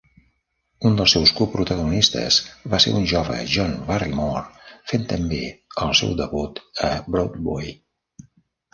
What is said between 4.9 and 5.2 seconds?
fent